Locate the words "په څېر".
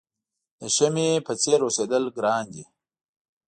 1.27-1.59